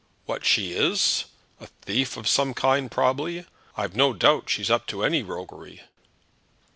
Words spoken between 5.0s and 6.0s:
any roguery."